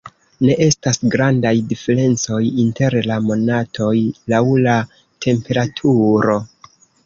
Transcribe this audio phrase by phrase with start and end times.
[0.47, 3.93] Ne estas grandaj diferencoj inter la monatoj
[4.35, 4.77] laŭ la
[5.29, 6.43] temperaturo.